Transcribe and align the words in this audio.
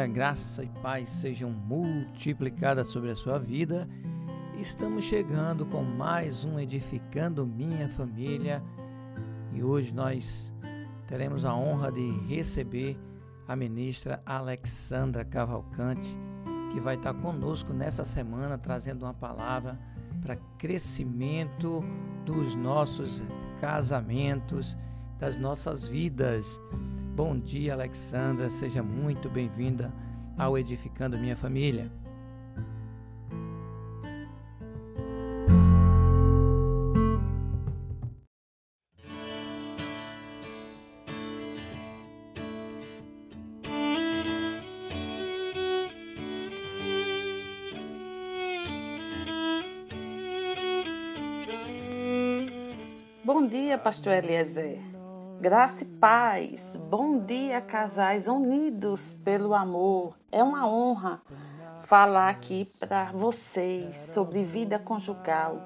dia, 0.00 0.06
graça 0.06 0.62
e 0.62 0.68
paz 0.82 1.10
sejam 1.10 1.50
multiplicadas 1.50 2.86
sobre 2.86 3.10
a 3.10 3.16
sua 3.16 3.38
vida. 3.38 3.86
Estamos 4.58 5.04
chegando 5.04 5.66
com 5.66 5.82
mais 5.82 6.42
um 6.44 6.58
Edificando 6.58 7.46
Minha 7.46 7.88
Família 7.88 8.62
e 9.52 9.62
hoje 9.62 9.94
nós 9.94 10.52
teremos 11.06 11.44
a 11.44 11.54
honra 11.54 11.92
de 11.92 12.12
receber 12.28 12.96
a 13.46 13.54
ministra 13.54 14.22
Alexandra 14.24 15.24
Cavalcante, 15.24 16.16
que 16.72 16.80
vai 16.80 16.94
estar 16.94 17.12
conosco 17.12 17.72
nessa 17.74 18.04
semana 18.04 18.56
trazendo 18.56 19.04
uma 19.04 19.14
palavra 19.14 19.78
para 20.22 20.36
crescimento 20.56 21.84
dos 22.24 22.54
nossos 22.54 23.22
casamentos, 23.60 24.76
das 25.18 25.36
nossas 25.36 25.86
vidas. 25.86 26.58
Bom 27.22 27.38
dia, 27.38 27.74
Alexandra. 27.74 28.48
Seja 28.48 28.82
muito 28.82 29.28
bem-vinda 29.28 29.92
ao 30.38 30.56
Edificando 30.56 31.18
Minha 31.18 31.36
Família. 31.36 31.92
Bom 53.22 53.46
dia, 53.46 53.76
pastor 53.76 54.14
Eliezer. 54.14 54.99
Graça 55.40 55.84
e 55.84 55.86
paz. 55.86 56.76
Bom 56.90 57.18
dia, 57.18 57.62
casais 57.62 58.28
unidos 58.28 59.16
pelo 59.24 59.54
amor. 59.54 60.14
É 60.30 60.44
uma 60.44 60.68
honra 60.68 61.22
falar 61.78 62.28
aqui 62.28 62.68
para 62.78 63.06
vocês 63.12 63.96
sobre 64.12 64.44
vida 64.44 64.78
conjugal. 64.78 65.62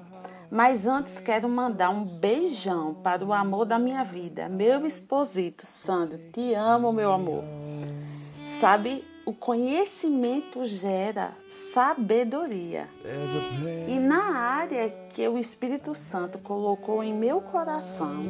Mas 0.49 0.87
antes 0.87 1.19
quero 1.19 1.49
mandar 1.49 1.89
um 1.89 2.05
beijão 2.05 2.93
para 2.93 3.25
o 3.25 3.33
amor 3.33 3.65
da 3.65 3.77
minha 3.77 4.01
vida, 4.01 4.47
meu 4.47 4.85
esposito 4.85 5.65
Sandro. 5.65 6.19
Te 6.31 6.53
amo, 6.53 6.93
meu 6.93 7.11
amor. 7.11 7.43
Sabe, 8.45 9.03
o 9.25 9.33
conhecimento 9.33 10.63
gera 10.63 11.33
sabedoria. 11.49 12.87
E 13.89 13.99
na 13.99 14.37
área 14.37 14.89
que 15.09 15.27
o 15.27 15.37
Espírito 15.37 15.93
Santo 15.93 16.37
colocou 16.37 17.03
em 17.03 17.13
meu 17.13 17.41
coração, 17.41 18.23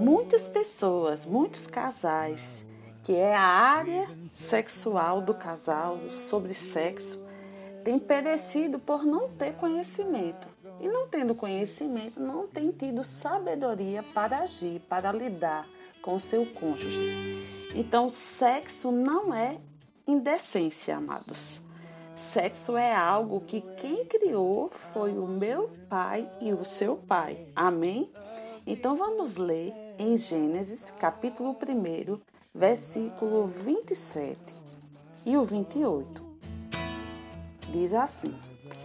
muitas 0.00 0.48
pessoas, 0.48 1.26
muitos 1.26 1.66
casais, 1.66 2.66
que 3.02 3.14
é 3.14 3.34
a 3.34 3.42
área 3.42 4.08
sexual 4.28 5.20
do 5.20 5.34
casal, 5.34 6.10
sobre 6.10 6.54
sexo, 6.54 7.22
têm 7.84 7.98
perecido 7.98 8.78
por 8.78 9.04
não 9.04 9.28
ter 9.28 9.52
conhecimento. 9.54 10.48
E 10.80 10.88
não 10.88 11.06
tendo 11.06 11.34
conhecimento, 11.34 12.18
não 12.18 12.46
tem 12.46 12.70
tido 12.70 13.04
sabedoria 13.04 14.02
para 14.02 14.38
agir, 14.38 14.80
para 14.88 15.12
lidar 15.12 15.68
com 16.00 16.14
o 16.14 16.20
seu 16.20 16.46
cônjuge. 16.46 17.44
Então, 17.74 18.08
sexo 18.08 18.90
não 18.90 19.34
é 19.34 19.58
indecência, 20.06 20.96
amados. 20.96 21.60
Sexo 22.16 22.76
é 22.76 22.94
algo 22.94 23.40
que 23.40 23.60
quem 23.60 24.06
criou 24.06 24.70
foi 24.70 25.12
o 25.12 25.26
meu 25.26 25.70
pai 25.88 26.30
e 26.40 26.52
o 26.52 26.64
seu 26.64 26.96
pai. 26.96 27.46
Amém? 27.54 28.10
Então 28.66 28.96
vamos 28.96 29.36
ler 29.36 29.74
em 30.00 30.16
Gênesis, 30.16 30.90
capítulo 30.90 31.50
1, 31.50 32.18
versículo 32.54 33.46
27 33.46 34.38
e 35.26 35.36
o 35.36 35.42
28. 35.42 36.24
Diz 37.70 37.92
assim: 37.92 38.34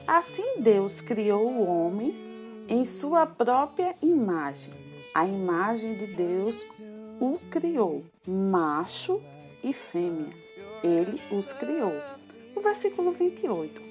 Assim 0.05 0.59
Deus 0.59 0.99
criou 0.99 1.47
o 1.47 1.65
homem 1.65 2.13
em 2.67 2.83
sua 2.83 3.25
própria 3.25 3.93
imagem. 4.03 4.73
A 5.15 5.25
imagem 5.25 5.95
de 5.95 6.05
Deus 6.05 6.65
o 7.21 7.39
criou, 7.49 8.03
macho 8.27 9.21
e 9.63 9.71
fêmea 9.71 10.29
ele 10.83 11.21
os 11.31 11.53
criou. 11.53 11.93
O 12.53 12.59
versículo 12.59 13.13
28. 13.13 13.81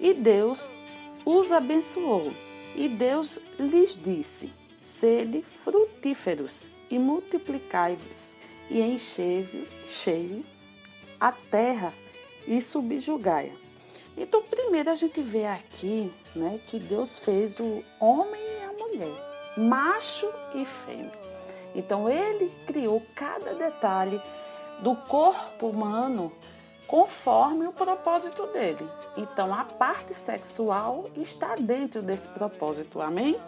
E 0.00 0.14
Deus 0.14 0.70
os 1.26 1.52
abençoou, 1.52 2.32
e 2.74 2.88
Deus 2.88 3.38
lhes 3.58 3.94
disse: 3.94 4.59
Sede 4.80 5.42
frutíferos 5.42 6.70
e 6.90 6.98
multiplicai-vos, 6.98 8.36
e 8.68 8.80
enchei 8.80 10.44
a 11.20 11.32
terra 11.32 11.92
e 12.46 12.60
subjugai-a. 12.60 13.52
Então, 14.16 14.42
primeiro 14.42 14.90
a 14.90 14.94
gente 14.94 15.20
vê 15.22 15.46
aqui 15.46 16.12
né, 16.34 16.56
que 16.64 16.78
Deus 16.78 17.18
fez 17.18 17.60
o 17.60 17.82
homem 17.98 18.40
e 18.40 18.64
a 18.64 18.72
mulher, 18.72 19.54
macho 19.56 20.30
e 20.54 20.64
fêmea. 20.64 21.12
Então, 21.74 22.08
ele 22.08 22.50
criou 22.66 23.02
cada 23.14 23.54
detalhe 23.54 24.20
do 24.80 24.96
corpo 24.96 25.68
humano 25.68 26.32
conforme 26.86 27.66
o 27.66 27.72
propósito 27.72 28.46
dele. 28.48 28.88
Então, 29.16 29.54
a 29.54 29.64
parte 29.64 30.12
sexual 30.12 31.08
está 31.16 31.54
dentro 31.54 32.02
desse 32.02 32.28
propósito, 32.28 33.00
amém? 33.00 33.40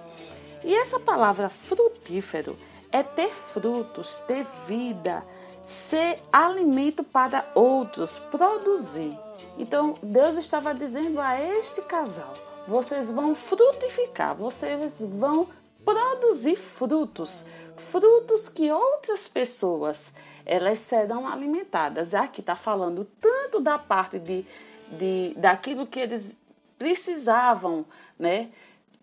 E 0.64 0.74
essa 0.74 1.00
palavra 1.00 1.48
frutífero 1.48 2.56
é 2.90 3.02
ter 3.02 3.30
frutos, 3.30 4.18
ter 4.18 4.44
vida, 4.66 5.24
ser 5.66 6.22
alimento 6.32 7.02
para 7.02 7.50
outros, 7.54 8.18
produzir. 8.30 9.18
Então, 9.58 9.98
Deus 10.02 10.36
estava 10.36 10.74
dizendo 10.74 11.20
a 11.20 11.40
este 11.40 11.82
casal: 11.82 12.34
vocês 12.66 13.10
vão 13.10 13.34
frutificar, 13.34 14.34
vocês 14.34 15.04
vão 15.04 15.48
produzir 15.84 16.56
frutos, 16.56 17.44
frutos 17.76 18.48
que 18.48 18.70
outras 18.70 19.26
pessoas 19.26 20.12
elas 20.44 20.78
serão 20.80 21.26
alimentadas. 21.26 22.14
Aqui 22.14 22.40
está 22.40 22.56
falando 22.56 23.06
tanto 23.20 23.60
da 23.60 23.78
parte 23.78 24.18
de, 24.18 24.44
de 24.90 25.34
daquilo 25.36 25.86
que 25.86 26.00
eles 26.00 26.36
precisavam, 26.78 27.84
né, 28.18 28.50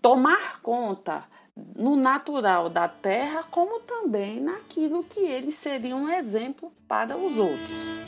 tomar 0.02 0.62
conta 0.62 1.24
no 1.76 1.96
natural 1.96 2.70
da 2.70 2.88
terra, 2.88 3.44
como 3.50 3.80
também 3.82 4.40
naquilo 4.40 5.04
que 5.04 5.20
eles 5.20 5.56
seriam 5.56 6.04
um 6.04 6.10
exemplo 6.10 6.72
para 6.88 7.18
os 7.18 7.38
outros. 7.40 8.00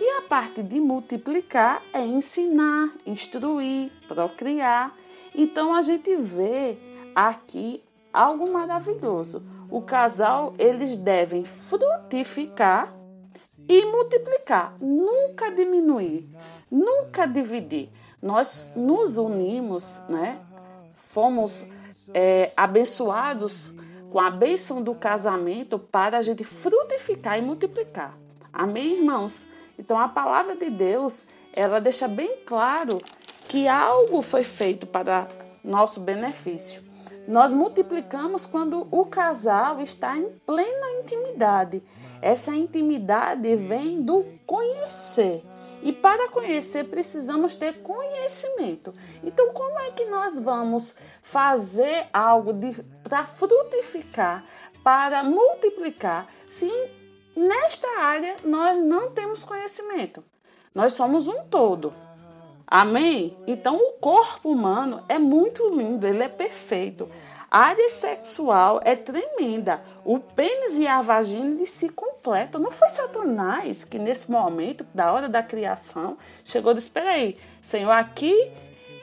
E 0.00 0.18
a 0.18 0.22
parte 0.22 0.62
de 0.62 0.80
multiplicar 0.80 1.82
é 1.92 2.04
ensinar, 2.04 2.92
instruir, 3.06 3.90
procriar. 4.08 4.94
Então 5.34 5.74
a 5.74 5.82
gente 5.82 6.16
vê 6.16 6.78
aqui 7.14 7.82
algo 8.12 8.50
maravilhoso 8.50 9.42
o 9.70 9.80
casal 9.80 10.52
eles 10.58 10.98
devem 10.98 11.44
frutificar 11.44 12.92
e 13.68 13.84
multiplicar, 13.84 14.74
nunca 14.80 15.50
diminuir, 15.52 16.28
nunca 16.68 17.24
dividir. 17.26 17.88
Nós 18.20 18.72
nos 18.74 19.16
unimos, 19.16 20.00
né? 20.08 20.40
Fomos 20.94 21.64
é, 22.14 22.52
abençoados 22.56 23.72
com 24.10 24.18
a 24.18 24.30
bênção 24.30 24.82
do 24.82 24.94
casamento 24.94 25.78
para 25.78 26.18
a 26.18 26.22
gente 26.22 26.44
frutificar 26.44 27.38
e 27.38 27.42
multiplicar. 27.42 28.16
Amém, 28.52 28.94
irmãos? 28.94 29.46
Então 29.78 29.98
a 29.98 30.08
palavra 30.08 30.56
de 30.56 30.68
Deus, 30.68 31.26
ela 31.52 31.80
deixa 31.80 32.08
bem 32.08 32.38
claro 32.44 32.98
que 33.48 33.66
algo 33.66 34.22
foi 34.22 34.44
feito 34.44 34.86
para 34.86 35.28
nosso 35.64 36.00
benefício. 36.00 36.82
Nós 37.26 37.52
multiplicamos 37.52 38.46
quando 38.46 38.88
o 38.90 39.06
casal 39.06 39.80
está 39.80 40.16
em 40.16 40.28
plena 40.44 41.00
intimidade. 41.00 41.82
Essa 42.20 42.54
intimidade 42.54 43.54
vem 43.56 44.02
do 44.02 44.24
conhecer. 44.46 45.44
E 45.82 45.92
para 45.92 46.28
conhecer 46.28 46.84
precisamos 46.84 47.54
ter 47.54 47.82
conhecimento. 47.82 48.94
Então, 49.24 49.52
como 49.52 49.78
é 49.80 49.90
que 49.90 50.04
nós 50.06 50.38
vamos 50.38 50.96
fazer 51.22 52.08
algo 52.12 52.52
para 53.02 53.24
frutificar, 53.24 54.44
para 54.84 55.22
multiplicar, 55.22 56.28
se 56.50 56.70
nesta 57.36 58.00
área 58.00 58.36
nós 58.44 58.78
não 58.78 59.10
temos 59.10 59.42
conhecimento? 59.42 60.22
Nós 60.74 60.92
somos 60.92 61.26
um 61.26 61.44
todo. 61.44 61.92
Amém? 62.66 63.36
Então 63.48 63.76
o 63.76 63.92
corpo 63.94 64.48
humano 64.48 65.02
é 65.08 65.18
muito 65.18 65.68
lindo, 65.74 66.06
ele 66.06 66.22
é 66.22 66.28
perfeito. 66.28 67.10
A 67.50 67.62
área 67.62 67.88
sexual 67.88 68.80
é 68.84 68.94
tremenda. 68.94 69.82
O 70.04 70.20
pênis 70.20 70.78
e 70.78 70.86
a 70.86 71.02
vagina 71.02 71.66
se 71.66 71.88
completam. 71.88 72.09
Não 72.58 72.70
foi 72.70 72.88
Satanás 72.90 73.84
que 73.84 73.98
nesse 73.98 74.30
momento, 74.30 74.86
da 74.94 75.12
hora 75.12 75.28
da 75.28 75.42
criação, 75.42 76.18
chegou 76.44 76.72
e 76.72 76.74
disse: 76.74 76.88
Espera 76.88 77.10
aí, 77.10 77.36
Senhor, 77.62 77.90
aqui 77.90 78.52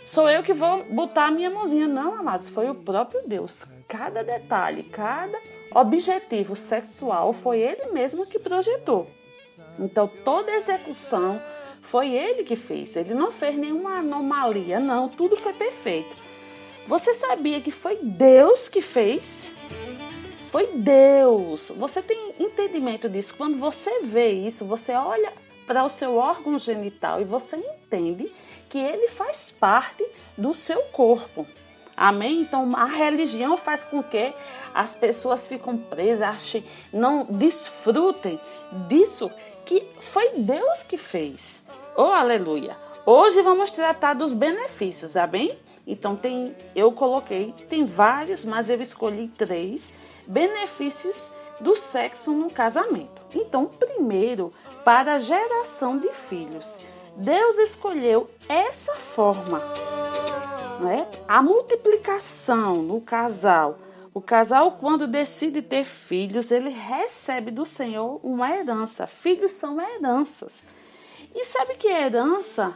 sou 0.04 0.30
eu 0.30 0.44
que 0.44 0.54
vou 0.54 0.84
botar 0.86 1.28
a 1.28 1.32
minha 1.32 1.50
mãozinha. 1.50 1.88
Não, 1.88 2.16
amados, 2.16 2.50
foi 2.50 2.70
o 2.70 2.76
próprio 2.76 3.22
Deus. 3.28 3.66
Cada 3.88 4.24
detalhe, 4.24 4.84
cada 4.84 5.40
objetivo 5.74 6.56
sexual 6.56 7.34
foi 7.34 7.60
ele 7.60 7.88
mesmo 7.92 8.26
que 8.26 8.40
projetou. 8.40 9.10
Então 9.80 10.10
toda 10.24 10.56
execução 10.56 11.42
foi 11.82 12.12
ele 12.12 12.44
que 12.44 12.56
fez. 12.56 12.96
Ele 12.96 13.14
não 13.14 13.32
fez 13.32 13.58
nenhuma 13.58 14.00
anomalia, 14.00 14.80
não. 14.80 15.10
Tudo 15.10 15.36
foi 15.36 15.54
perfeito. 15.54 16.16
Você 16.86 17.14
sabia 17.14 17.60
que 17.62 17.72
foi 17.72 17.98
Deus 18.02 18.70
que 18.70 18.82
fez? 18.82 19.52
Foi 20.48 20.68
Deus. 20.68 21.72
Você 21.76 22.02
tem 22.02 22.34
entendimento 22.40 23.10
disso? 23.10 23.36
Quando 23.36 23.58
você 23.58 24.02
vê 24.02 24.32
isso, 24.32 24.66
você 24.66 24.94
olha 24.94 25.34
para 25.66 25.84
o 25.84 25.90
seu 25.90 26.16
órgão 26.16 26.58
genital 26.58 27.20
e 27.20 27.26
você 27.26 27.58
entende 27.58 28.32
que 28.70 28.78
ele 28.78 29.10
faz 29.10 29.52
parte 29.52 30.06
do 30.38 30.54
seu 30.54 30.82
corpo. 30.84 31.46
Amém? 31.96 32.42
Então 32.42 32.76
a 32.76 32.86
religião 32.86 33.58
faz 33.58 33.84
com 33.84 34.02
que 34.02 34.34
as 34.74 34.94
pessoas 34.94 35.48
fiquem 35.48 35.78
presas, 35.78 36.56
não 36.94 37.26
desfrutem 37.26 38.40
disso 38.88 39.30
que 39.66 39.86
foi 40.00 40.30
Deus 40.38 40.84
que 40.84 40.98
fez. 40.98 41.66
Oh, 41.96 42.04
aleluia! 42.04 42.78
Hoje 43.06 43.42
vamos 43.42 43.72
tratar 43.72 44.14
dos 44.14 44.32
benefícios, 44.32 45.18
amém? 45.18 45.58
Então 45.88 46.18
tem, 46.18 46.54
eu 46.76 46.92
coloquei, 46.92 47.56
tem 47.70 47.86
vários, 47.86 48.44
mas 48.44 48.70
eu 48.70 48.82
escolhi 48.82 49.30
três 49.30 49.94
benefícios 50.28 51.32
do 51.62 51.76
sexo 51.78 52.34
no 52.34 52.52
casamento. 52.52 53.22
Então, 53.34 53.66
primeiro, 53.66 54.54
para 54.84 55.16
a 55.16 55.18
geração 55.18 55.98
de 55.98 56.12
filhos. 56.12 56.80
Deus 57.16 57.58
escolheu 57.58 58.30
essa 58.48 58.96
forma, 58.98 59.60
né? 60.82 61.08
A 61.28 61.42
multiplicação 61.42 62.84
no 62.84 63.02
casal. 63.02 63.80
O 64.14 64.22
casal, 64.22 64.74
quando 64.74 65.08
decide 65.08 65.62
ter 65.62 65.84
filhos, 65.84 66.52
ele 66.52 66.70
recebe 66.70 67.50
do 67.50 67.66
Senhor 67.66 68.20
uma 68.22 68.52
herança. 68.56 69.08
Filhos 69.08 69.54
são 69.54 69.80
heranças. 69.82 70.62
E 71.34 71.46
sabe 71.46 71.76
que 71.76 71.88
herança 71.88 72.76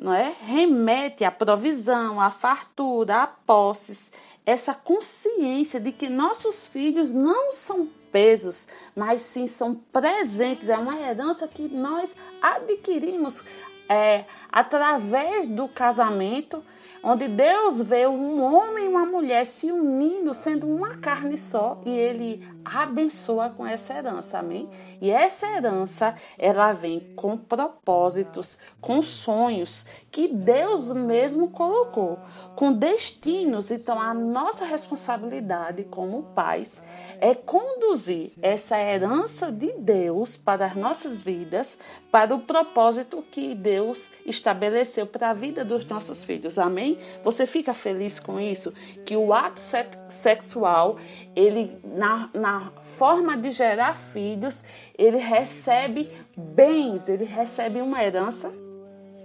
não 0.00 0.14
é? 0.14 0.34
remete 0.40 1.24
à 1.24 1.30
provisão, 1.30 2.18
à 2.18 2.30
fartura, 2.30 3.22
a 3.22 3.26
posses. 3.26 4.10
Essa 4.46 4.72
consciência 4.72 5.78
de 5.78 5.92
que 5.92 6.08
nossos 6.08 6.66
filhos 6.66 7.10
não 7.10 7.52
são 7.52 7.86
pesos, 8.10 8.66
mas 8.96 9.20
sim 9.20 9.46
são 9.46 9.74
presentes. 9.74 10.70
É 10.70 10.78
uma 10.78 10.98
herança 10.98 11.46
que 11.46 11.68
nós 11.68 12.16
adquirimos 12.40 13.44
é, 13.90 14.24
através 14.50 15.46
do 15.46 15.68
casamento, 15.68 16.64
onde 17.02 17.28
Deus 17.28 17.82
vê 17.82 18.06
um 18.06 18.42
homem 18.42 18.86
e 18.86 18.88
uma 18.88 19.04
mulher 19.04 19.44
se 19.44 19.70
unindo, 19.70 20.32
sendo 20.32 20.66
uma 20.66 20.96
carne 20.96 21.36
só, 21.36 21.78
e 21.84 21.90
ele 21.90 22.42
abençoa 22.64 23.50
com 23.50 23.66
essa 23.66 23.94
herança, 23.94 24.38
amém? 24.38 24.68
E 25.00 25.10
essa 25.10 25.46
herança, 25.46 26.14
ela 26.38 26.72
vem 26.72 27.00
com 27.16 27.36
propósitos, 27.36 28.58
com 28.80 29.00
sonhos 29.00 29.86
que 30.10 30.28
Deus 30.28 30.92
mesmo 30.92 31.50
colocou, 31.50 32.18
com 32.56 32.72
destinos. 32.72 33.70
Então, 33.70 34.00
a 34.00 34.12
nossa 34.12 34.64
responsabilidade 34.64 35.84
como 35.84 36.24
pais 36.34 36.82
é 37.20 37.34
conduzir 37.34 38.32
essa 38.42 38.78
herança 38.78 39.50
de 39.52 39.72
Deus 39.78 40.36
para 40.36 40.66
as 40.66 40.76
nossas 40.76 41.22
vidas, 41.22 41.78
para 42.10 42.34
o 42.34 42.40
propósito 42.40 43.24
que 43.30 43.54
Deus 43.54 44.08
estabeleceu 44.26 45.06
para 45.06 45.30
a 45.30 45.34
vida 45.34 45.64
dos 45.64 45.84
nossos 45.86 46.24
filhos. 46.24 46.58
Amém? 46.58 46.98
Você 47.22 47.46
fica 47.46 47.72
feliz 47.72 48.18
com 48.18 48.40
isso? 48.40 48.74
Que 49.06 49.16
o 49.16 49.32
ato 49.32 49.60
sexual, 50.08 50.96
ele 51.34 51.78
na, 51.84 52.28
na 52.34 52.72
forma 52.82 53.36
de 53.36 53.50
gerar 53.50 53.94
filhos, 53.94 54.64
ele 54.96 55.18
recebe 55.18 56.10
bens, 56.36 57.08
ele 57.08 57.24
recebe 57.24 57.80
uma 57.80 58.02
herança. 58.02 58.52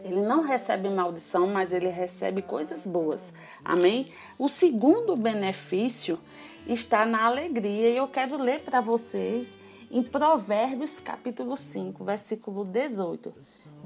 Ele 0.04 0.22
não 0.22 0.44
recebe 0.44 0.88
maldição, 0.88 1.48
mas 1.48 1.74
ele 1.74 1.90
recebe 1.90 2.44
coisas 2.44 2.86
boas. 2.86 3.34
Amém? 3.64 4.12
O 4.38 4.48
segundo 4.48 5.16
benefício 5.16 6.20
está 6.68 7.08
na 7.08 7.26
alegria. 7.26 7.90
E 7.90 7.98
eu 7.98 8.08
quero 8.08 8.38
ler 8.38 8.60
para 8.60 8.82
vocês 8.82 9.58
em 9.90 10.04
Provérbios 10.04 11.00
capítulo 11.00 11.58
5, 11.58 12.04
versículo 12.04 12.64
18. 12.66 13.34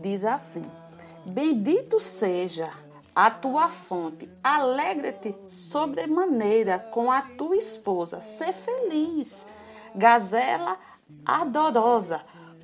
Diz 0.02 0.26
assim: 0.26 0.66
Bendito 1.26 2.02
seja 2.02 2.70
a 3.22 3.30
tua 3.30 3.68
fonte, 3.68 4.30
alegra-te 4.42 5.36
sobremaneira 5.46 6.80
com 6.80 7.12
a 7.12 7.22
tua 7.22 7.58
esposa, 7.58 8.22
ser 8.22 8.54
feliz, 8.54 9.46
gazela 9.94 10.80
adorosa, 11.26 12.22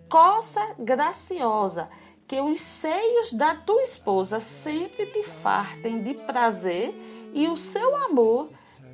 coça 0.09 0.61
graciosa, 0.79 1.89
que 2.25 2.39
os 2.39 2.61
seios 2.61 3.33
da 3.33 3.53
tua 3.53 3.83
esposa 3.83 4.39
sempre 4.39 5.07
te 5.07 5.23
fartem 5.23 6.01
de 6.01 6.13
prazer 6.13 6.95
e 7.33 7.49
o 7.49 7.57
seu 7.57 7.93
amor 8.05 8.49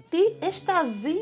te 0.10 0.40
extasie 0.42 1.22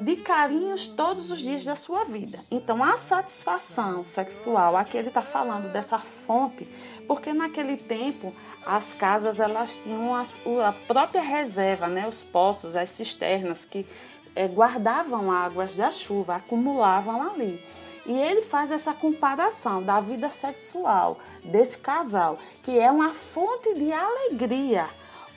de 0.00 0.16
carinhos 0.16 0.88
todos 0.88 1.30
os 1.30 1.38
dias 1.38 1.64
da 1.64 1.76
sua 1.76 2.02
vida. 2.02 2.40
Então, 2.50 2.82
a 2.82 2.96
satisfação 2.96 4.02
sexual, 4.02 4.76
aqui 4.76 4.96
ele 4.96 5.08
está 5.08 5.22
falando 5.22 5.72
dessa 5.72 6.00
fonte, 6.00 6.68
porque 7.06 7.32
naquele 7.32 7.76
tempo 7.76 8.34
as 8.64 8.94
casas 8.94 9.40
elas 9.40 9.76
tinham 9.76 10.14
as, 10.14 10.40
a 10.64 10.72
própria 10.72 11.22
reserva, 11.22 11.86
né, 11.86 12.06
os 12.06 12.22
poços, 12.22 12.76
as 12.76 12.90
cisternas 12.90 13.64
que 13.64 13.86
é, 14.34 14.48
guardavam 14.48 15.30
águas 15.30 15.76
da 15.76 15.90
chuva, 15.90 16.36
acumulavam 16.36 17.22
ali. 17.22 17.62
E 18.06 18.12
ele 18.12 18.42
faz 18.42 18.70
essa 18.70 18.92
comparação 18.92 19.82
da 19.82 20.00
vida 20.00 20.28
sexual 20.28 21.18
desse 21.42 21.78
casal, 21.78 22.38
que 22.62 22.78
é 22.78 22.90
uma 22.90 23.10
fonte 23.10 23.72
de 23.74 23.92
alegria, 23.92 24.88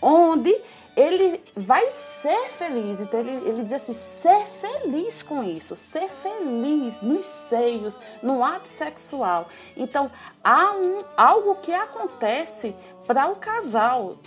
onde 0.02 0.54
ele 0.98 1.44
vai 1.56 1.92
ser 1.92 2.50
feliz. 2.50 3.00
Então 3.00 3.20
ele, 3.20 3.48
ele 3.48 3.64
diz 3.64 3.74
assim: 3.74 3.94
ser 3.94 4.44
feliz 4.46 5.22
com 5.22 5.44
isso, 5.44 5.76
ser 5.76 6.10
feliz 6.10 7.02
nos 7.02 7.24
seios, 7.24 8.02
no 8.24 8.44
ato 8.44 8.68
sexual. 8.68 9.48
Então 9.76 10.10
há 10.44 10.72
um, 10.72 11.04
algo 11.16 11.56
que 11.58 11.72
acontece 11.72 12.76
para 13.06 13.28
o 13.28 13.36
casal, 13.36 14.18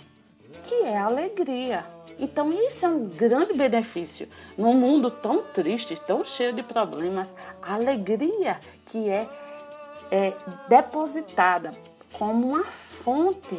que 0.63 0.73
é 0.85 0.97
a 0.97 1.05
alegria. 1.05 1.85
Então 2.17 2.53
isso 2.53 2.85
é 2.85 2.89
um 2.89 3.05
grande 3.05 3.53
benefício. 3.53 4.29
Num 4.57 4.73
mundo 4.73 5.11
tão 5.11 5.43
triste, 5.43 5.99
tão 5.99 6.23
cheio 6.23 6.53
de 6.53 6.63
problemas, 6.63 7.35
a 7.61 7.73
alegria 7.73 8.61
que 8.85 9.09
é, 9.09 9.27
é 10.09 10.33
depositada 10.69 11.75
como 12.13 12.49
uma 12.49 12.63
fonte 12.63 13.57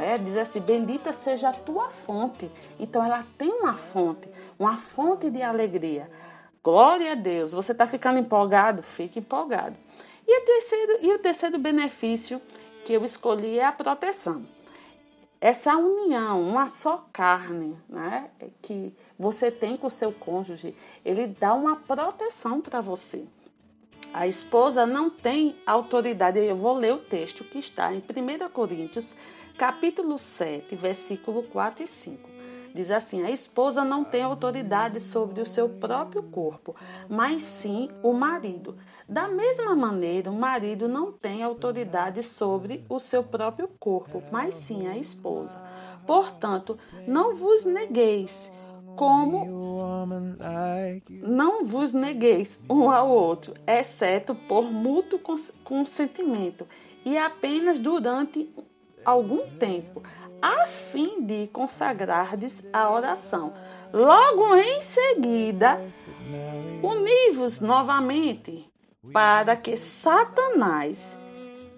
é? 0.00 0.18
Diz 0.18 0.36
assim: 0.36 0.60
Bendita 0.60 1.12
seja 1.12 1.50
a 1.50 1.52
tua 1.52 1.90
fonte. 1.90 2.50
Então 2.78 3.04
ela 3.04 3.26
tem 3.36 3.50
uma 3.50 3.74
fonte, 3.74 4.28
uma 4.58 4.76
fonte 4.76 5.30
de 5.30 5.42
alegria. 5.42 6.10
Glória 6.62 7.12
a 7.12 7.14
Deus. 7.14 7.52
Você 7.52 7.72
está 7.72 7.86
ficando 7.86 8.18
empolgado? 8.18 8.82
Fique 8.82 9.18
empolgado. 9.18 9.76
E 10.26 10.40
o, 10.40 10.44
terceiro, 10.44 10.98
e 11.02 11.12
o 11.12 11.18
terceiro 11.18 11.58
benefício 11.58 12.40
que 12.84 12.92
eu 12.92 13.04
escolhi 13.04 13.58
é 13.58 13.64
a 13.64 13.72
proteção. 13.72 14.46
Essa 15.40 15.76
união, 15.76 16.40
uma 16.40 16.68
só 16.68 17.04
carne, 17.12 17.76
né, 17.88 18.30
que 18.62 18.94
você 19.18 19.50
tem 19.50 19.76
com 19.76 19.88
o 19.88 19.90
seu 19.90 20.12
cônjuge, 20.12 20.72
ele 21.04 21.26
dá 21.26 21.52
uma 21.52 21.74
proteção 21.74 22.60
para 22.60 22.80
você. 22.80 23.24
A 24.14 24.28
esposa 24.28 24.86
não 24.86 25.10
tem 25.10 25.56
autoridade. 25.66 26.38
Eu 26.38 26.54
vou 26.54 26.74
ler 26.74 26.92
o 26.92 26.98
texto 26.98 27.42
que 27.42 27.58
está 27.58 27.92
em 27.92 27.98
1 27.98 28.48
Coríntios 28.50 29.16
capítulo 29.56 30.18
7, 30.18 30.74
versículo 30.74 31.42
4 31.44 31.84
e 31.84 31.86
5. 31.86 32.32
Diz 32.74 32.90
assim: 32.90 33.22
A 33.22 33.30
esposa 33.30 33.84
não 33.84 34.02
tem 34.02 34.22
autoridade 34.22 34.98
sobre 34.98 35.40
o 35.40 35.46
seu 35.46 35.68
próprio 35.68 36.22
corpo, 36.22 36.74
mas 37.08 37.42
sim 37.42 37.90
o 38.02 38.12
marido. 38.12 38.76
Da 39.08 39.28
mesma 39.28 39.74
maneira, 39.74 40.30
o 40.30 40.34
marido 40.34 40.88
não 40.88 41.12
tem 41.12 41.42
autoridade 41.42 42.22
sobre 42.22 42.84
o 42.88 42.98
seu 42.98 43.22
próprio 43.22 43.68
corpo, 43.78 44.22
mas 44.32 44.54
sim 44.54 44.86
a 44.86 44.96
esposa. 44.96 45.60
Portanto, 46.06 46.78
não 47.06 47.34
vos 47.34 47.64
negueis 47.64 48.50
como 48.96 49.46
não 51.08 51.64
vos 51.64 51.92
negueis 51.92 52.60
um 52.68 52.90
ao 52.90 53.08
outro, 53.08 53.54
exceto 53.66 54.34
por 54.34 54.70
mútuo 54.70 55.18
consentimento, 55.64 56.66
e 57.04 57.16
apenas 57.16 57.78
durante 57.78 58.50
algum 59.04 59.48
tempo, 59.58 60.02
a 60.40 60.66
fim 60.66 61.22
de 61.22 61.48
consagrardes 61.52 62.64
a 62.72 62.90
oração. 62.90 63.52
Logo 63.92 64.56
em 64.56 64.80
seguida, 64.80 65.80
univos 66.82 67.60
novamente, 67.60 68.70
para 69.12 69.54
que 69.56 69.76
Satanás 69.76 71.16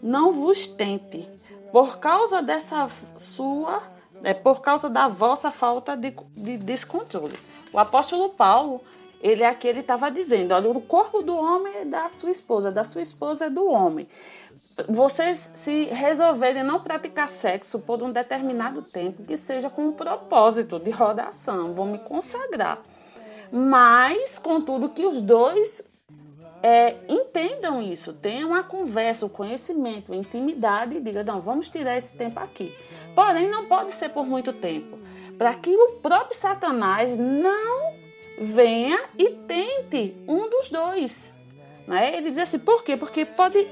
não 0.03 0.33
vos 0.33 0.67
tente, 0.67 1.29
por 1.73 1.99
causa 1.99 2.41
dessa 2.43 2.89
sua, 3.17 3.83
é, 4.23 4.33
por 4.33 4.61
causa 4.61 4.89
da 4.89 5.09
vossa 5.09 5.51
falta 5.51 5.97
de, 5.97 6.15
de 6.37 6.59
descontrole. 6.59 7.39
O 7.73 7.79
apóstolo 7.79 8.29
Paulo, 8.31 8.81
Ele 9.25 9.43
aqui 9.43 9.67
ele 9.67 9.81
estava 9.81 10.11
dizendo, 10.11 10.53
olha, 10.53 10.69
o 10.69 10.83
corpo 10.83 11.23
do 11.23 11.35
homem 11.35 11.75
é 11.79 11.85
da 11.87 12.11
sua 12.11 12.31
esposa, 12.31 12.71
da 12.71 12.85
sua 12.85 13.01
esposa 13.01 13.47
é 13.47 13.51
do 13.51 13.67
homem. 13.71 14.07
Vocês 14.87 15.51
se 15.55 15.85
resolverem 15.85 16.63
não 16.63 16.83
praticar 16.83 17.27
sexo 17.31 17.79
por 17.79 18.03
um 18.03 18.13
determinado 18.13 18.83
tempo, 18.83 19.25
que 19.25 19.35
seja 19.35 19.71
com 19.71 19.89
o 19.89 19.95
propósito 19.95 20.79
de 20.79 20.91
rodação, 20.91 21.73
vão 21.73 21.87
me 21.87 21.99
consagrar. 22.01 22.83
Mas, 23.51 24.39
contudo, 24.39 24.91
que 24.91 25.07
os 25.07 25.23
dois 25.23 25.91
é, 26.63 26.97
entendam 27.09 27.81
isso, 27.81 28.13
tenham 28.13 28.51
uma 28.51 28.63
conversa, 28.63 29.25
o 29.25 29.31
conhecimento, 29.31 30.13
a 30.13 30.17
intimidade 30.17 30.99
e 30.99 31.01
digam, 31.01 31.25
não, 31.25 31.41
vamos 31.41 31.71
tirar 31.71 31.97
esse 31.97 32.15
tempo 32.15 32.39
aqui. 32.41 32.77
Porém, 33.15 33.49
não 33.49 33.65
pode 33.65 33.95
ser 33.95 34.11
por 34.11 34.27
muito 34.27 34.53
tempo, 34.53 34.99
para 35.39 35.55
que 35.55 35.75
o 35.75 35.93
próprio 36.03 36.37
Satanás 36.37 37.17
não 37.17 38.04
venha 38.39 39.01
e 39.19 39.31
tente 39.31 40.17
um 40.27 40.49
dos 40.49 40.69
dois. 40.69 41.35
Né? 41.87 42.17
Ele 42.17 42.31
diz 42.31 42.39
assim, 42.39 42.59
por 42.59 42.83
quê? 42.83 42.97
Porque 42.97 43.25
pode 43.25 43.69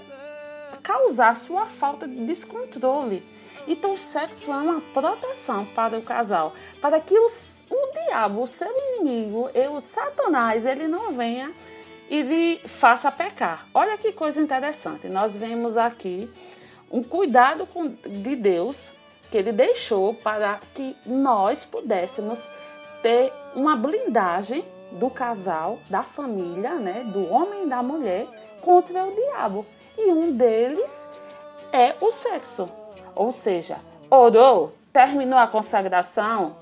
causar 0.83 1.35
sua 1.37 1.67
falta 1.67 2.07
de 2.07 2.25
descontrole. 2.25 3.25
Então, 3.67 3.93
o 3.93 3.97
sexo 3.97 4.51
é 4.51 4.57
uma 4.57 4.81
proteção 4.93 5.65
para 5.67 5.97
o 5.97 6.03
casal, 6.03 6.53
para 6.81 7.01
que 7.01 7.17
o, 7.17 7.27
o 7.27 7.93
diabo, 7.93 8.43
o 8.43 8.47
seu 8.47 8.69
inimigo, 8.69 9.49
o 9.71 9.81
Satanás, 9.81 10.67
ele 10.67 10.89
não 10.89 11.13
venha 11.13 11.53
e 12.11 12.23
lhe 12.23 12.61
faça 12.67 13.11
pecar. 13.13 13.69
Olha 13.73 13.97
que 13.97 14.13
coisa 14.13 14.41
interessante. 14.41 15.09
Nós 15.09 15.37
vemos 15.37 15.77
aqui 15.77 16.29
um 16.91 17.03
cuidado 17.03 17.69
de 18.05 18.35
Deus 18.35 18.91
que 19.31 19.39
ele 19.39 19.53
deixou 19.53 20.13
para 20.13 20.61
que 20.75 20.97
nós 21.07 21.65
pudéssemos 21.65 22.51
ter 23.03 23.33
uma 23.55 23.77
blindagem 23.77 24.65
do 24.93 25.11
casal, 25.11 25.79
da 25.89 26.03
família, 26.03 26.75
né, 26.75 27.05
do 27.05 27.31
homem 27.33 27.65
e 27.65 27.69
da 27.69 27.83
mulher 27.83 28.27
contra 28.61 29.05
o 29.05 29.15
diabo. 29.15 29.67
E 29.97 30.11
um 30.11 30.33
deles 30.33 31.09
é 31.73 31.95
o 32.01 32.11
sexo. 32.11 32.69
Ou 33.15 33.31
seja, 33.31 33.79
orou, 34.11 34.75
terminou 34.93 35.39
a 35.39 35.47
consagração, 35.47 36.57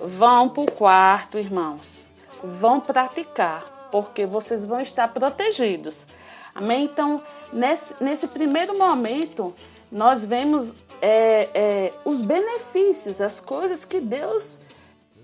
vão 0.00 0.48
para 0.48 0.62
o 0.62 0.72
quarto, 0.72 1.38
irmãos. 1.38 2.06
Vão 2.42 2.80
praticar, 2.80 3.88
porque 3.92 4.26
vocês 4.26 4.64
vão 4.64 4.80
estar 4.80 5.08
protegidos. 5.08 6.06
Amém? 6.54 6.84
Então, 6.84 7.22
nesse, 7.52 7.94
nesse 8.00 8.28
primeiro 8.28 8.76
momento, 8.78 9.54
nós 9.90 10.24
vemos 10.24 10.74
é, 11.00 11.48
é, 11.54 11.92
os 12.04 12.20
benefícios, 12.20 13.20
as 13.20 13.40
coisas 13.40 13.84
que 13.84 14.00
Deus 14.00 14.60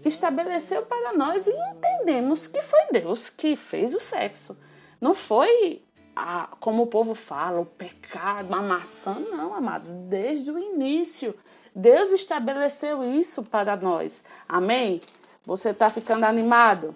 estabeleceu 0.04 0.82
para 0.82 1.12
nós 1.12 1.46
e 1.46 1.52
entendemos 1.52 2.46
que 2.46 2.62
foi 2.62 2.80
Deus 2.92 3.28
que 3.28 3.56
fez 3.56 3.94
o 3.94 4.00
sexo. 4.00 4.56
Não 5.00 5.14
foi, 5.14 5.82
a, 6.14 6.48
como 6.60 6.84
o 6.84 6.86
povo 6.86 7.14
fala, 7.14 7.60
o 7.60 7.66
pecado, 7.66 8.54
a 8.54 8.62
maçã, 8.62 9.18
não, 9.18 9.54
amados. 9.54 9.92
Desde 9.92 10.50
o 10.50 10.58
início, 10.58 11.34
Deus 11.74 12.10
estabeleceu 12.10 13.04
isso 13.04 13.44
para 13.44 13.76
nós. 13.76 14.24
Amém? 14.48 15.00
Você 15.44 15.70
está 15.70 15.88
ficando 15.88 16.24
animado? 16.24 16.94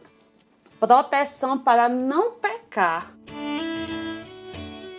Proteção 0.78 1.59
para 1.59 1.88
não 1.88 2.32
pecar. 2.32 3.14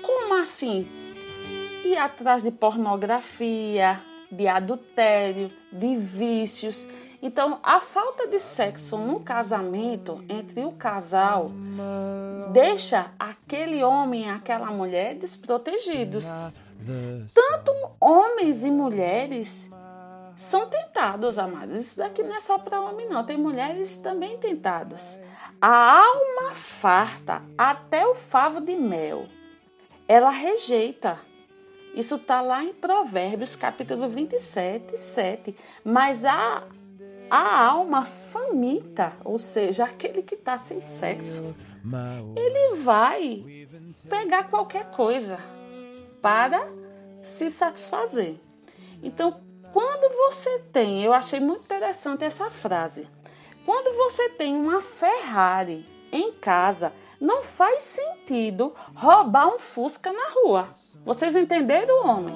Como 0.01 0.35
assim? 0.35 0.87
Ir 1.83 1.97
atrás 1.97 2.41
de 2.41 2.51
pornografia, 2.51 4.01
de 4.31 4.47
adultério, 4.47 5.51
de 5.71 5.95
vícios 5.95 6.87
então, 7.25 7.57
a 7.63 7.79
falta 7.79 8.27
de 8.27 8.37
sexo 8.37 8.97
no 8.97 9.21
casamento 9.21 10.21
entre 10.27 10.65
o 10.65 10.73
casal 10.73 11.49
deixa 12.51 13.11
aquele 13.17 13.81
homem 13.81 14.25
e 14.25 14.29
aquela 14.29 14.65
mulher 14.65 15.15
desprotegidos. 15.15 16.25
Tanto 17.33 17.71
homens 17.97 18.65
e 18.65 18.69
mulheres 18.69 19.71
são 20.35 20.67
tentados, 20.67 21.39
amados. 21.39 21.77
Isso 21.77 21.97
daqui 21.97 22.21
não 22.23 22.35
é 22.35 22.41
só 22.41 22.57
para 22.57 22.81
homem, 22.81 23.07
não. 23.07 23.25
Tem 23.25 23.37
mulheres 23.37 23.95
também 23.95 24.37
tentadas. 24.37 25.17
A 25.61 25.93
alma 25.95 26.53
farta, 26.53 27.41
até 27.57 28.05
o 28.05 28.13
favo 28.13 28.59
de 28.59 28.75
mel, 28.75 29.27
ela 30.09 30.29
rejeita. 30.29 31.17
Isso 31.95 32.15
está 32.15 32.41
lá 32.41 32.61
em 32.65 32.73
Provérbios, 32.73 33.55
capítulo 33.55 34.09
27, 34.09 34.97
7. 34.97 35.55
Mas 35.85 36.25
a 36.25 36.63
a 37.35 37.65
alma 37.65 38.05
faminta, 38.05 39.13
ou 39.25 39.39
seja, 39.39 39.85
aquele 39.85 40.21
que 40.21 40.35
está 40.35 40.55
sem 40.59 40.81
sexo, 40.81 41.55
ele 42.35 42.75
vai 42.75 43.67
pegar 44.07 44.43
qualquer 44.51 44.91
coisa 44.91 45.39
para 46.21 46.71
se 47.23 47.49
satisfazer. 47.49 48.35
Então, 49.01 49.41
quando 49.71 50.15
você 50.15 50.59
tem, 50.71 51.03
eu 51.03 51.11
achei 51.11 51.39
muito 51.39 51.63
interessante 51.63 52.23
essa 52.23 52.51
frase. 52.51 53.07
Quando 53.65 53.97
você 53.97 54.29
tem 54.29 54.55
uma 54.55 54.79
Ferrari 54.79 55.87
em 56.13 56.31
casa, 56.33 56.93
não 57.19 57.41
faz 57.41 57.83
sentido 57.83 58.73
roubar 58.95 59.47
um 59.47 59.59
Fusca 59.59 60.11
na 60.11 60.29
rua. 60.29 60.69
Vocês 61.05 61.35
entenderam, 61.35 62.05
homem? 62.07 62.35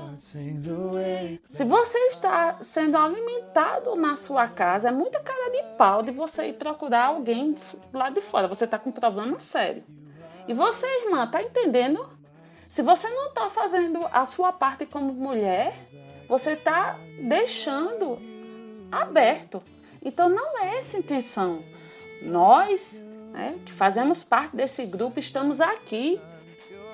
Se 1.50 1.64
você 1.64 1.98
está 2.08 2.58
sendo 2.62 2.98
alimentado 2.98 3.96
na 3.96 4.16
sua 4.16 4.48
casa, 4.48 4.90
é 4.90 4.92
muita 4.92 5.20
cara 5.20 5.52
de 5.52 5.64
pau 5.78 6.04
de 6.04 6.12
você 6.12 6.48
ir 6.48 6.54
procurar 6.54 7.08
alguém 7.08 7.56
lá 7.94 8.10
de 8.10 8.20
fora. 8.20 8.48
Você 8.48 8.66
está 8.66 8.78
com 8.78 8.90
um 8.90 8.94
problema 8.94 9.40
sério. 9.40 9.84
E 10.48 10.54
você, 10.54 10.86
irmã, 11.06 11.24
está 11.24 11.42
entendendo? 11.42 12.10
Se 12.68 12.82
você 12.82 13.10
não 13.10 13.28
está 13.28 13.50
fazendo 13.50 14.06
a 14.12 14.26
sua 14.26 14.52
parte 14.52 14.86
como 14.86 15.14
mulher, 15.14 15.74
você 16.28 16.52
está 16.52 17.00
deixando 17.22 18.20
aberto. 18.92 19.64
Então 20.04 20.28
não 20.28 20.60
é 20.60 20.78
essa 20.78 20.98
a 20.98 21.00
intenção. 21.00 21.64
Nós, 22.22 23.07
né, 23.38 23.60
que 23.63 23.72
fazemos 23.72 24.24
parte 24.24 24.56
desse 24.56 24.84
grupo, 24.84 25.20
estamos 25.20 25.62
aqui 25.62 26.20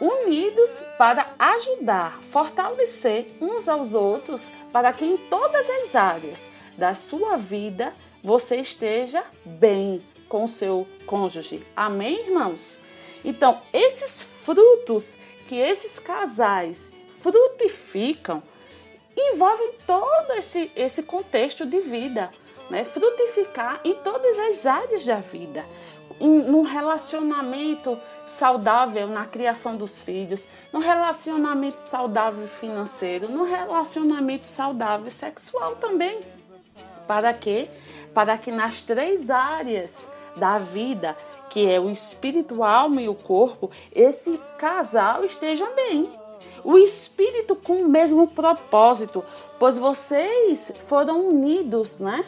unidos 0.01 0.83
para 0.97 1.25
ajudar, 1.39 2.21
fortalecer 2.23 3.27
uns 3.39 3.69
aos 3.69 3.93
outros, 3.93 4.51
para 4.73 4.91
que 4.91 5.05
em 5.05 5.15
todas 5.15 5.69
as 5.69 5.95
áreas 5.95 6.49
da 6.77 6.93
sua 6.93 7.37
vida 7.37 7.93
você 8.21 8.57
esteja 8.57 9.23
bem 9.45 10.05
com 10.27 10.43
o 10.43 10.47
seu 10.47 10.85
cônjuge. 11.05 11.65
Amém, 11.73 12.25
irmãos? 12.27 12.81
Então, 13.23 13.61
esses 13.71 14.21
frutos 14.21 15.15
que 15.47 15.55
esses 15.55 15.97
casais 15.97 16.91
frutificam 17.21 18.43
envolvem 19.15 19.75
todo 19.87 20.33
esse, 20.33 20.69
esse 20.75 21.03
contexto 21.03 21.65
de 21.65 21.79
vida. 21.79 22.29
Né? 22.69 22.83
Frutificar 22.83 23.79
em 23.85 23.93
todas 23.95 24.37
as 24.39 24.65
áreas 24.65 25.05
da 25.05 25.19
vida 25.19 25.63
no 26.27 26.61
relacionamento 26.61 27.99
saudável 28.25 29.07
na 29.07 29.25
criação 29.25 29.75
dos 29.75 30.01
filhos, 30.01 30.47
no 30.71 30.79
relacionamento 30.79 31.79
saudável 31.79 32.47
financeiro, 32.47 33.29
no 33.29 33.43
relacionamento 33.43 34.45
saudável 34.45 35.11
sexual 35.11 35.75
também. 35.75 36.21
Para 37.07 37.33
quê? 37.33 37.69
Para 38.13 38.37
que 38.37 38.51
nas 38.51 38.81
três 38.81 39.29
áreas 39.29 40.09
da 40.37 40.57
vida, 40.57 41.17
que 41.49 41.69
é 41.69 41.79
o 41.79 41.89
espírito, 41.89 42.63
a 42.63 42.71
alma 42.71 43.01
e 43.01 43.09
o 43.09 43.15
corpo, 43.15 43.69
esse 43.93 44.39
casal 44.57 45.23
esteja 45.23 45.69
bem. 45.71 46.09
O 46.63 46.77
espírito 46.77 47.55
com 47.55 47.81
o 47.81 47.89
mesmo 47.89 48.27
propósito, 48.27 49.23
pois 49.59 49.77
vocês 49.77 50.73
foram 50.79 51.27
unidos, 51.27 51.99
né? 51.99 52.23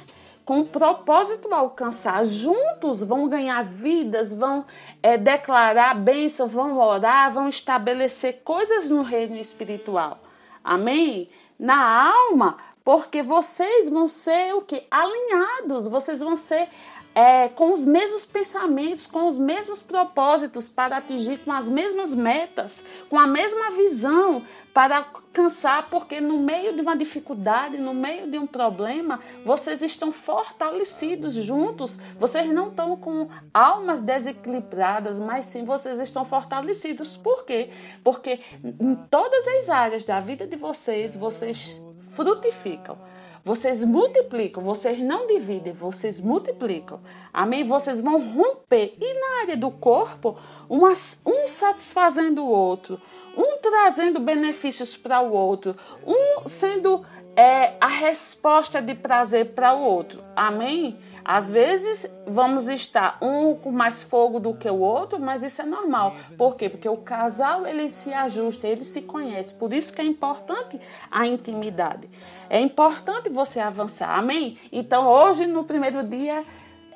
Com 0.46 0.64
propósito 0.64 1.54
alcançar. 1.54 2.24
Juntos 2.24 3.04
vão 3.04 3.28
ganhar 3.28 3.64
vidas, 3.64 4.34
vão 4.34 4.66
é, 5.02 5.18
declarar 5.18 5.96
bênção, 5.96 6.48
vão 6.48 6.78
orar, 6.78 7.34
vão 7.34 7.50
estabelecer 7.50 8.42
coisas 8.44 8.90
no 8.90 9.02
reino 9.02 9.36
espiritual. 9.36 10.20
Amém? 10.64 11.30
Na 11.58 12.12
alma, 12.12 12.58
porque 12.84 13.24
vocês 13.24 13.90
vão 13.90 14.08
ser 14.08 14.54
o 14.54 14.62
que? 14.62 14.86
Alinhados, 14.92 15.88
vocês 15.88 16.20
vão 16.20 16.36
ser 16.36 16.70
é, 17.16 17.48
com 17.48 17.72
os 17.72 17.86
mesmos 17.86 18.26
pensamentos, 18.26 19.08
com 19.08 19.26
os 19.26 19.40
mesmos 19.40 19.82
propósitos 19.82 20.68
para 20.68 20.98
atingir 20.98 21.40
com 21.40 21.52
as 21.54 21.70
mesmas 21.70 22.14
metas, 22.14 22.84
com 23.10 23.18
a 23.18 23.26
mesma 23.26 23.72
visão 23.72 24.44
para 24.74 24.98
alcançar, 24.98 25.90
porque 25.90 26.20
no 26.20 26.38
meio 26.38 26.76
de 26.76 26.82
uma 26.82 26.98
dificuldade, 26.98 27.78
no 27.78 27.94
meio 27.94 28.30
de 28.30 28.38
um 28.38 28.46
problema, 28.46 29.22
vocês 29.46 29.82
estão 29.82 30.12
fortalecidos 30.12 31.34
juntos. 31.36 31.98
Vocês 32.20 32.46
não 32.52 32.68
estão 32.68 32.98
com 32.98 33.30
almas 33.54 34.02
desequilibradas, 34.02 35.18
mas 35.18 35.46
sim 35.46 35.64
vocês 35.64 36.02
estão 36.02 36.26
fortalecidos. 36.26 37.16
Por 37.16 37.46
quê? 37.46 37.70
Porque 38.04 38.42
em 38.62 38.96
todas 39.10 39.48
as 39.48 39.70
áreas 39.70 40.04
da 40.04 40.20
vida 40.20 40.46
de 40.46 40.58
vocês, 40.58 41.16
vocês 41.16 41.82
frutificam. 42.10 42.98
Vocês 43.46 43.84
multiplicam, 43.84 44.64
vocês 44.64 44.98
não 44.98 45.28
dividem, 45.28 45.72
vocês 45.72 46.20
multiplicam. 46.20 47.00
Amém? 47.32 47.64
Vocês 47.64 48.02
vão 48.02 48.20
romper. 48.20 48.92
E 49.00 49.14
na 49.14 49.42
área 49.42 49.56
do 49.56 49.70
corpo, 49.70 50.36
um 50.68 51.48
satisfazendo 51.48 52.44
o 52.44 52.50
outro, 52.50 53.00
um 53.38 53.60
trazendo 53.62 54.20
benefícios 54.20 54.98
para 54.98 55.22
o 55.22 55.32
outro, 55.32 55.76
um 56.04 56.50
sendo 56.50 57.06
é, 57.36 57.76
a 57.80 57.86
resposta 57.88 58.82
de 58.82 58.96
prazer 58.96 59.54
para 59.54 59.76
o 59.76 59.80
outro. 59.80 60.24
Amém? 60.36 60.98
Às 61.28 61.50
vezes 61.50 62.06
vamos 62.28 62.68
estar 62.68 63.18
um 63.20 63.56
com 63.56 63.72
mais 63.72 64.04
fogo 64.04 64.40
do 64.40 64.54
que 64.54 64.70
o 64.70 64.80
outro, 64.80 65.20
mas 65.20 65.42
isso 65.42 65.60
é 65.60 65.66
normal. 65.66 66.16
Por 66.38 66.56
quê? 66.56 66.70
Porque 66.70 66.88
o 66.88 66.98
casal 66.98 67.66
ele 67.66 67.92
se 67.92 68.14
ajusta, 68.14 68.68
ele 68.68 68.84
se 68.84 69.02
conhece. 69.02 69.52
Por 69.56 69.74
isso 69.74 69.92
que 69.92 70.00
é 70.00 70.06
importante 70.06 70.80
a 71.10 71.26
intimidade. 71.26 72.08
É 72.48 72.60
importante 72.60 73.28
você 73.28 73.60
avançar. 73.60 74.16
Amém? 74.16 74.60
Então 74.72 75.08
hoje 75.08 75.48
no 75.48 75.64
primeiro 75.64 76.04
dia 76.08 76.44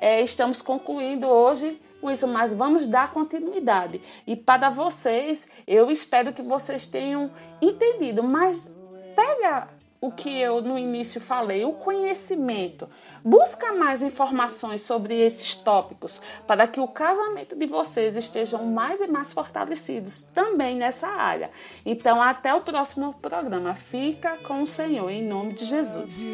é, 0.00 0.22
estamos 0.22 0.62
concluindo 0.62 1.26
hoje 1.26 1.82
com 2.00 2.08
isso, 2.08 2.28
mas 2.28 2.54
vamos 2.54 2.86
dar 2.86 3.10
continuidade. 3.10 4.00
E 4.24 4.36
para 4.36 4.70
vocês, 4.70 5.50
eu 5.66 5.90
espero 5.90 6.32
que 6.32 6.40
vocês 6.40 6.86
tenham 6.86 7.32
entendido. 7.60 8.22
Mas 8.22 8.74
pega 9.16 9.79
o 10.00 10.10
que 10.10 10.40
eu 10.40 10.62
no 10.62 10.78
início 10.78 11.20
falei, 11.20 11.64
o 11.64 11.72
conhecimento. 11.72 12.88
Busca 13.22 13.74
mais 13.74 14.02
informações 14.02 14.80
sobre 14.80 15.14
esses 15.20 15.54
tópicos 15.54 16.22
para 16.46 16.66
que 16.66 16.80
o 16.80 16.88
casamento 16.88 17.54
de 17.54 17.66
vocês 17.66 18.16
estejam 18.16 18.64
mais 18.64 19.00
e 19.00 19.08
mais 19.08 19.32
fortalecidos 19.32 20.22
também 20.22 20.76
nessa 20.76 21.06
área. 21.06 21.50
Então, 21.84 22.22
até 22.22 22.54
o 22.54 22.62
próximo 22.62 23.14
programa. 23.20 23.74
Fica 23.74 24.38
com 24.38 24.62
o 24.62 24.66
Senhor, 24.66 25.10
em 25.10 25.22
nome 25.22 25.52
de 25.52 25.66
Jesus. 25.66 26.30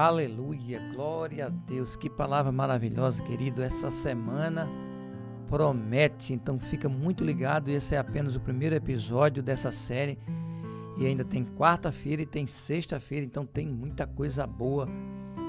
Aleluia, 0.00 0.80
glória 0.94 1.44
a 1.44 1.48
Deus. 1.50 1.94
Que 1.94 2.08
palavra 2.08 2.50
maravilhosa, 2.50 3.22
querido. 3.22 3.62
Essa 3.62 3.90
semana 3.90 4.66
promete, 5.46 6.32
então 6.32 6.58
fica 6.58 6.88
muito 6.88 7.22
ligado. 7.22 7.68
Esse 7.68 7.94
é 7.94 7.98
apenas 7.98 8.34
o 8.34 8.40
primeiro 8.40 8.74
episódio 8.74 9.42
dessa 9.42 9.70
série. 9.70 10.18
E 10.96 11.04
ainda 11.04 11.22
tem 11.22 11.44
quarta-feira 11.44 12.22
e 12.22 12.26
tem 12.26 12.46
sexta-feira, 12.46 13.26
então 13.26 13.44
tem 13.44 13.68
muita 13.68 14.06
coisa 14.06 14.46
boa 14.46 14.88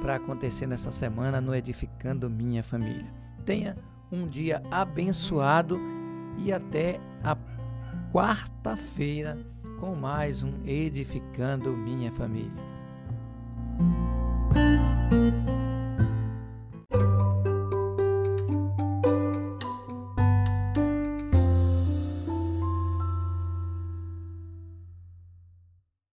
para 0.01 0.15
acontecer 0.15 0.67
nessa 0.67 0.91
semana 0.91 1.39
no 1.39 1.55
Edificando 1.55 2.29
Minha 2.29 2.61
Família. 2.61 3.07
Tenha 3.45 3.77
um 4.11 4.27
dia 4.27 4.61
abençoado 4.69 5.79
e 6.37 6.51
até 6.51 6.99
a 7.23 7.37
quarta-feira 8.11 9.37
com 9.79 9.95
mais 9.95 10.43
um 10.43 10.51
Edificando 10.65 11.71
Minha 11.71 12.11
Família. 12.11 12.51